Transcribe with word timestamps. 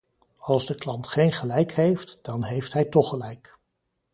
Als 0.39 0.65
de 0.65 0.75
klant 0.75 1.07
geen 1.07 1.31
gelijk 1.31 1.71
heeft, 1.71 2.19
dan 2.21 2.43
heeft 2.43 2.73
hij 2.73 2.85
toch 2.85 3.09
gelijk. 3.09 3.57